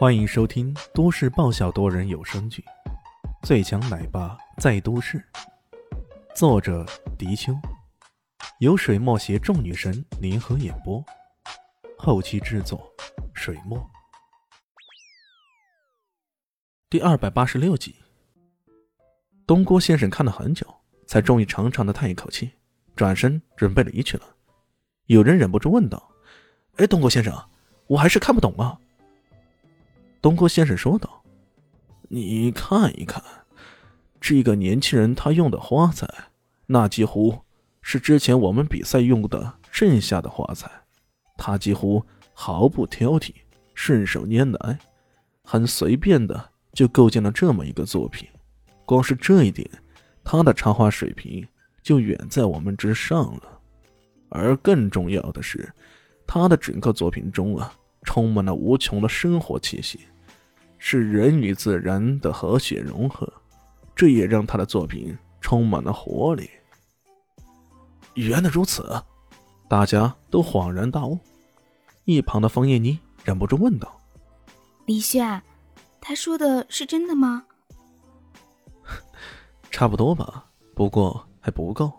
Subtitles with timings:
[0.00, 2.64] 欢迎收听都市爆笑多人有声剧
[3.46, 5.18] 《最强奶爸在都市》，
[6.34, 6.86] 作者：
[7.18, 7.52] 迪秋，
[8.60, 11.04] 由水墨携众女神联合演播，
[11.98, 12.90] 后期制作：
[13.34, 13.78] 水墨。
[16.88, 17.94] 第二百八十六集，
[19.46, 20.66] 东郭先生看了很久，
[21.06, 22.50] 才终于长长的叹一口气，
[22.96, 24.24] 转身准备离去了。
[25.08, 26.10] 有人忍不住问道
[26.80, 27.34] ：“哎，东郭先生，
[27.86, 28.80] 我还是看不懂啊。”
[30.22, 31.22] 东郭先生说道
[32.08, 33.22] ：“你看一看，
[34.20, 36.06] 这个年轻人他用的花材，
[36.66, 37.38] 那几乎
[37.80, 40.70] 是之前我们比赛用的剩下的花材，
[41.38, 43.32] 他几乎毫不挑剔，
[43.74, 44.78] 顺手拈来，
[45.42, 48.28] 很随便的就构建了这么一个作品。
[48.84, 49.66] 光是这一点，
[50.22, 51.48] 他的插画水平
[51.82, 53.58] 就远在我们之上了。
[54.28, 55.72] 而更重要的是，
[56.26, 60.00] 他的整个作品中啊，充满了无穷的生活气息。”
[60.82, 63.30] 是人与自然的和谐融合，
[63.94, 66.48] 这也让他的作品充满了活力。
[68.14, 69.00] 原来如此，
[69.68, 71.18] 大家都恍然大悟。
[72.06, 74.00] 一旁的方叶妮忍不住问道
[74.86, 75.42] ：“李炫，
[76.00, 77.44] 他说的是真的吗？”
[79.70, 81.92] 差不多吧，不过还不够。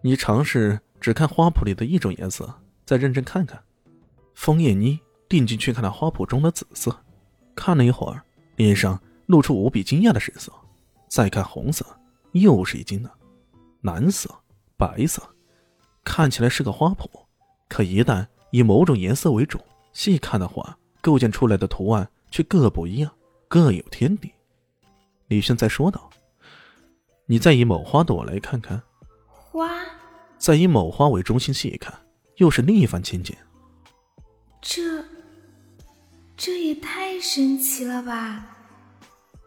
[0.00, 2.52] 你尝试只看花圃里的一种颜色，
[2.86, 3.62] 再认真看看。
[4.34, 7.04] 方叶妮定睛去看了花圃中的紫色。
[7.54, 8.22] 看了一会儿，
[8.56, 10.52] 脸上露出无比惊讶的神色。
[11.08, 11.84] 再看红色，
[12.32, 13.10] 又是一惊呢。
[13.82, 14.32] 蓝色、
[14.76, 15.22] 白色，
[16.04, 17.08] 看起来是个花圃，
[17.68, 19.58] 可一旦以某种颜色为主，
[19.92, 23.10] 细看的话，构建出来的图案却各不一样，
[23.48, 24.30] 各有天地。
[25.26, 26.10] 李轩在说道
[27.26, 28.80] ：“你再以某花朵来看看，
[29.26, 29.66] 花；
[30.38, 31.92] 再以某花为中心细看，
[32.36, 33.36] 又是另一番情景。”
[34.62, 35.02] 这。
[36.42, 38.56] 这也太神奇了吧！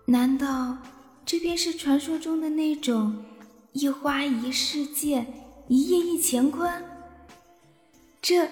[0.06, 0.78] 难道
[1.26, 3.26] 这便是传说中的那种
[3.72, 5.26] 一花一世界，
[5.68, 6.72] 一叶一乾坤？
[8.22, 8.48] 这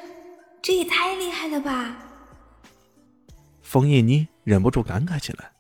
[0.60, 1.96] 这也太厉害了吧！
[3.62, 5.52] 枫叶妮忍不住感慨起来。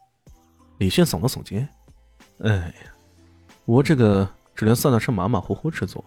[0.79, 1.69] 李迅耸了耸肩
[2.41, 2.91] ：“哎呀，
[3.65, 6.03] 我这个只能算得上马马虎虎之作，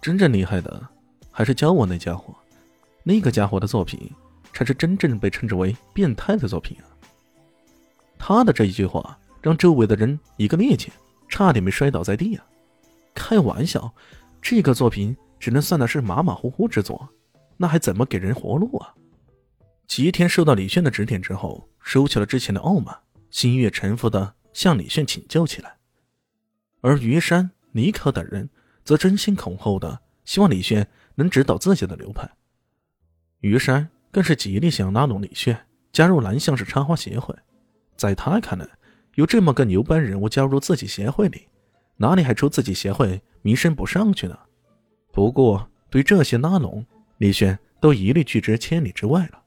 [0.00, 0.84] 真正厉害的
[1.30, 2.34] 还是教我那家伙。
[3.04, 4.10] 那个家伙的作品。”
[4.52, 6.84] 才是真正被称之为变态的作品啊！
[8.18, 10.90] 他的这一句话让周围的人一个趔趄，
[11.28, 12.46] 差点没摔倒在地啊！
[13.14, 13.92] 开玩笑，
[14.40, 17.08] 这个作品只能算的是马马虎虎之作，
[17.56, 18.94] 那还怎么给人活路啊？
[19.88, 22.96] 吉田受到李炫的指点之后，收起了之前的傲慢，
[23.30, 25.76] 心悦诚服的向李炫请教起来。
[26.80, 28.48] 而于山、尼可等人
[28.84, 30.86] 则争先恐后的希望李炫
[31.16, 32.30] 能指导自己的流派。
[33.40, 33.88] 于山。
[34.12, 35.58] 更是极力想拉拢李炫
[35.90, 37.34] 加入蓝相士插花协会，
[37.96, 38.68] 在他看来，
[39.14, 41.48] 有这么个牛掰人物加入自己协会里，
[41.96, 44.38] 哪里还愁自己协会名声不上去呢？
[45.12, 46.84] 不过，对这些拉拢，
[47.18, 49.42] 李炫都一律拒之千里之外了。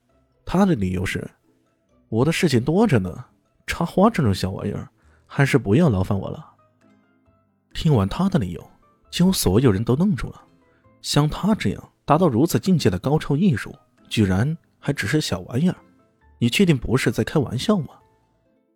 [0.45, 1.27] 他的理由是
[2.09, 3.25] ：“我的事情多着呢，
[3.65, 4.89] 插花这种小玩意儿，
[5.27, 6.43] 还是不要劳烦我了。”
[7.73, 8.67] 听完他的理由，
[9.11, 10.41] 几乎所有人都愣住了。
[11.01, 13.75] 像他这样达到如此境界的高超艺术，
[14.09, 15.75] 居然还只是小玩意儿，
[16.39, 17.89] 你确定不是在开玩笑吗？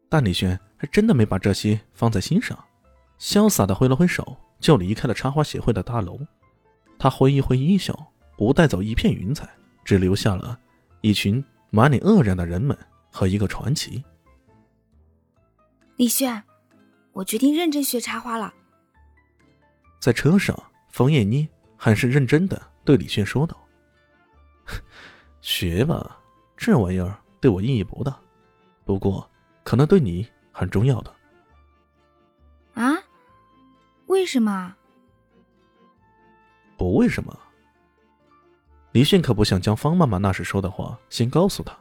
[0.10, 2.58] 但李轩还真的没把这些放在心上，
[3.20, 6.20] 潇洒的挥了挥手，就离开了插花协会的大楼。
[6.98, 7.98] 他挥一挥衣袖，
[8.36, 9.48] 不带走一片云彩，
[9.86, 10.60] 只留下了
[11.02, 12.78] 一群满脸愕然的人们
[13.12, 14.04] 和一个传奇。
[15.96, 16.44] 李轩，
[17.14, 18.54] 我决定认真学插花了。
[20.00, 20.58] 在车上，
[20.90, 21.48] 冯燕妮
[21.78, 23.56] 很是认真的对李轩说道。
[25.42, 26.18] 学吧，
[26.58, 28.18] 这玩意儿对我意义不大，
[28.86, 29.30] 不过
[29.64, 31.16] 可能对你很重要的。
[32.74, 32.96] 啊？
[34.08, 34.76] 为什么？
[36.78, 37.38] 不为什么。
[38.92, 41.78] 李迅可不想将方妈妈那时说的话先告诉他，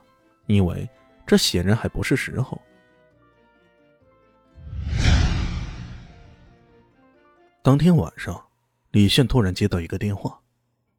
[0.47, 0.89] 因为
[1.27, 2.61] 这显然还不是时候。
[7.63, 8.43] 当天晚上，
[8.91, 10.39] 李炫突然接到一个电话，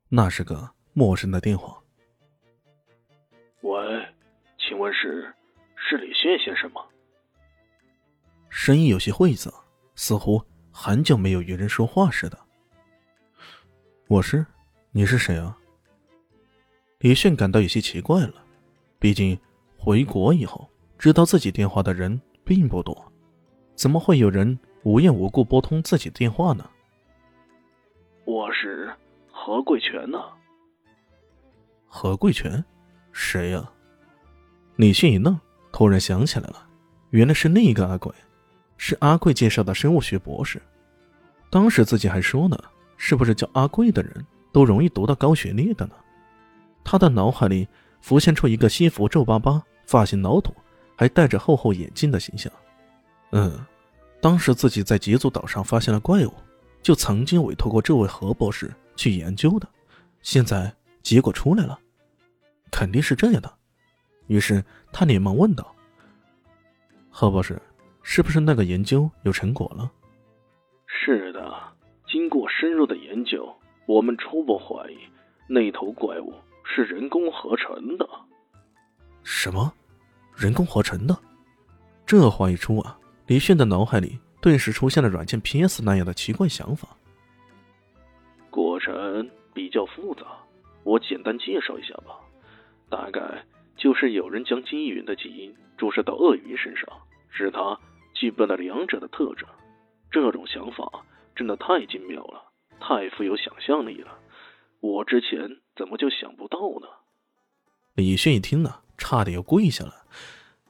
[0.08, 1.78] 那是个陌生的电话。
[3.62, 5.34] 问是
[5.76, 6.82] 是李炫先生吗？
[8.50, 9.54] 声音有些晦涩，
[9.96, 10.42] 似乎
[10.72, 12.38] 很久没有与人说话似的。
[14.08, 14.46] 我是，
[14.92, 15.58] 你是谁啊？
[17.00, 18.44] 李炫感到有些奇怪了，
[18.98, 19.40] 毕竟
[19.78, 20.68] 回国以后
[20.98, 23.12] 知道自己电话的人并不多，
[23.76, 26.70] 怎么会有人无缘无故拨通自己的电话呢？
[28.26, 28.92] 我是
[29.32, 30.20] 何贵全呢？
[31.88, 32.64] 何贵全，
[33.12, 33.70] 谁呀？
[34.76, 35.40] 李迅一愣，
[35.72, 36.68] 突然想起来了，
[37.10, 38.14] 原来是另一个阿贵，
[38.78, 40.62] 是阿贵介绍的生物学博士。
[41.50, 42.58] 当时自己还说呢，
[42.96, 45.96] 是不是叫阿贵的人都容易读到高学历的呢？
[46.84, 47.68] 他的脑海里
[48.02, 50.56] 浮现出一个西服皱巴巴、发型老土，
[50.96, 52.52] 还戴着厚厚眼镜的形象。
[53.32, 53.60] 嗯，
[54.22, 56.34] 当时自己在极祖岛上发现了怪物，
[56.82, 59.68] 就曾经委托过这位何博士去研究的。
[60.22, 60.74] 现在
[61.04, 61.78] 结果出来了，
[62.72, 63.54] 肯定是这样的。
[64.28, 65.76] 于是他连忙问道
[67.10, 67.62] ：“何博士，
[68.04, 69.92] 是不是那个研究有成果了
[70.86, 71.52] ？”“是的，
[72.08, 73.52] 经过深入的研究，
[73.86, 74.98] 我们初步怀疑
[75.48, 76.34] 那头怪物
[76.64, 78.08] 是人工合成的。
[79.24, 79.74] ”“什么？
[80.36, 81.18] 人工合成的？”
[82.06, 86.90] 这话一出啊，李炫的脑海里顿时出现了软件 PS 那样的奇怪想法。
[88.50, 89.30] 过程。
[89.52, 90.22] 比较复杂，
[90.84, 92.18] 我简单介绍一下吧。
[93.00, 93.46] 大概
[93.78, 96.86] 就是有人将金鱼的基因注射到鳄鱼身上，
[97.30, 97.80] 使它
[98.14, 99.48] 具备了两者的特征。
[100.12, 102.44] 这种想法真的太精妙了，
[102.82, 104.20] 太富有想象力了。
[104.82, 106.88] 我之前怎么就想不到呢？
[107.96, 109.94] 李迅一听呢，差点要跪下了。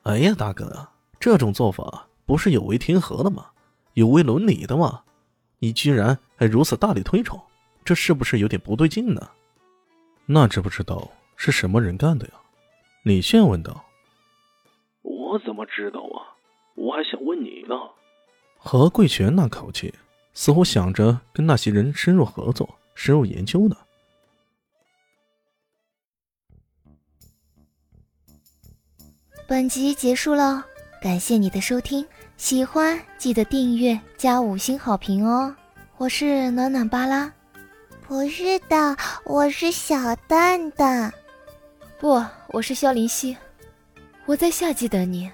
[0.04, 0.90] 哎呀，大哥，
[1.20, 3.48] 这种做法不是有违天和的吗？
[3.96, 5.02] 有违伦理的吗？
[5.58, 7.42] 你居然还如此大力推崇！
[7.84, 9.32] 这是不是有点不对劲呢？
[10.28, 11.10] 那知不知道
[11.42, 12.34] 是什么人干的呀？
[13.04, 13.86] 李炫问道。
[15.04, 16.36] 我怎么知道啊？
[16.76, 17.76] 我还想问你呢。
[18.58, 19.94] 何贵全那口气，
[20.34, 23.78] 似乎想着跟那些人深入合作、深入研究呢。
[29.48, 30.66] 本集结束了，
[31.02, 32.06] 感谢你的收听，
[32.36, 35.56] 喜欢记得订阅加五星好评哦。
[35.96, 37.32] 我是暖暖巴拉。
[38.06, 41.14] 不是的，我是小蛋蛋。
[42.00, 43.36] 不，我是萧林希。
[44.26, 45.30] 我在夏季等你。